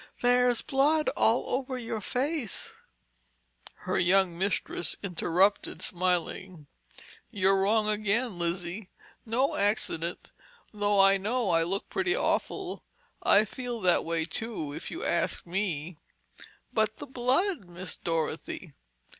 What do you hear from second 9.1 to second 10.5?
No accident,